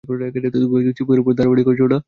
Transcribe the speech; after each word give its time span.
তুমি 0.03 0.23
একজন 0.39 0.53
সিপাহীর 0.97 1.21
উপর 1.21 1.33
দারোয়ানি 1.37 1.63
করছ 1.67 1.81
না? 1.83 1.97